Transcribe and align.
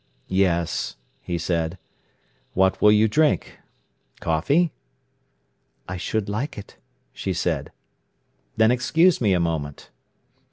"Yes," 0.27 0.95
he 1.21 1.37
said. 1.37 1.77
"What 2.55 2.81
will 2.81 2.91
you 2.91 3.07
drink—coffee?" 3.07 4.71
"I 5.87 5.97
should 5.97 6.27
like 6.27 6.57
it," 6.57 6.77
she 7.13 7.33
said. 7.33 7.71
"Then 8.57 8.71
excuse 8.71 9.21
me 9.21 9.33
a 9.33 9.39
moment." 9.39 9.91